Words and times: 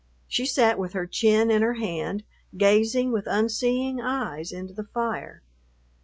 She 0.27 0.47
sat 0.47 0.79
with 0.79 0.93
her 0.93 1.05
chin 1.05 1.51
in 1.51 1.61
her 1.61 1.75
hand, 1.75 2.23
gazing 2.57 3.11
with 3.11 3.27
unseeing 3.27 4.01
eyes 4.01 4.51
into 4.51 4.73
the 4.73 4.85
fire. 4.85 5.43